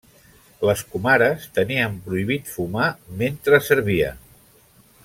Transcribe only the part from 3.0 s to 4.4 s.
mentre servien.